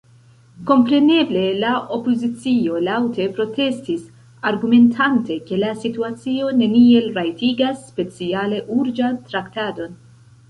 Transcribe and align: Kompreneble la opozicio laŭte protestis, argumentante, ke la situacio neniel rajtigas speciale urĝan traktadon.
Kompreneble 0.69 1.41
la 1.63 1.73
opozicio 1.97 2.79
laŭte 2.85 3.27
protestis, 3.39 4.07
argumentante, 4.51 5.37
ke 5.49 5.59
la 5.65 5.69
situacio 5.83 6.49
neniel 6.63 7.11
rajtigas 7.19 7.85
speciale 7.91 8.63
urĝan 8.79 9.21
traktadon. 9.29 9.95